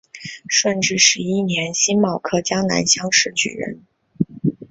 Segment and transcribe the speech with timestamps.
[0.49, 3.85] 顺治十一年辛卯科江南乡试举人。